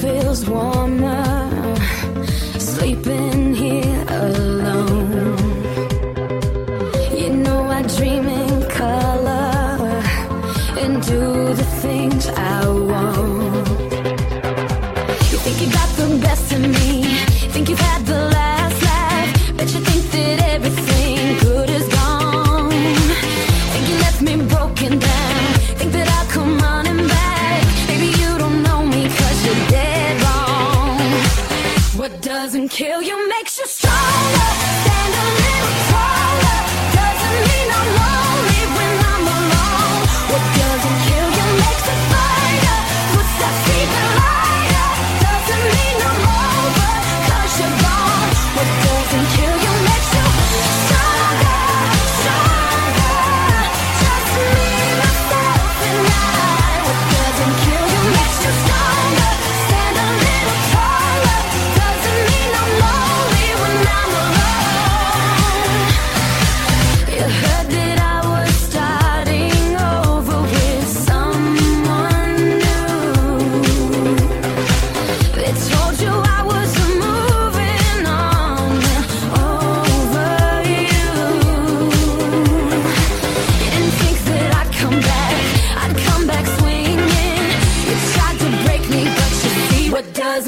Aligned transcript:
feels 0.00 0.48
warmer 0.48 1.76
sleeping 2.58 3.54
here 3.54 4.04
alone. 4.08 5.36
You 7.20 7.30
know, 7.30 7.64
I 7.78 7.82
dream 7.96 8.26
in 8.28 8.68
color 8.70 9.76
and 10.82 11.02
do 11.02 11.54
the 11.60 11.68
things 11.82 12.28
I 12.28 12.68
want. 12.68 13.68
You 15.30 15.38
think 15.44 15.56
you 15.62 15.68
got 15.72 15.88
the 15.96 16.18
best 16.22 16.52
in 16.52 16.62
me. 16.70 16.87
kill 32.68 33.02
you 33.02 33.28
makes 33.28 33.58
you 33.58 33.66
stronger. 33.66 33.96
Stand 34.84 35.14
a 35.14 35.26
little 35.40 35.74
taller. 35.90 36.58
Doesn't 36.92 37.48
mean 37.48 37.70
I'm. 37.72 38.17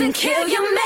and 0.01 0.15
kill 0.15 0.49
your 0.49 0.75
man. 0.75 0.80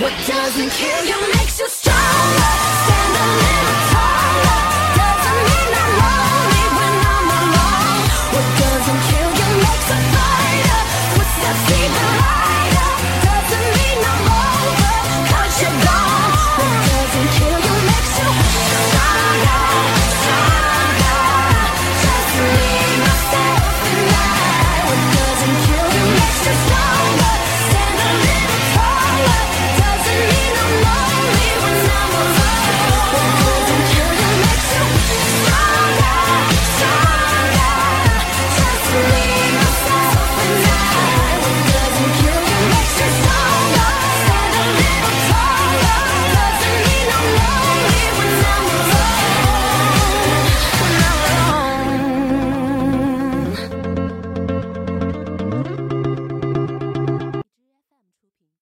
What 0.00 0.12
doesn't 0.26 0.70
kill 0.70 1.04
you 1.04 1.20
makes 1.34 1.60
you 1.60 1.68
stronger. 1.68 2.73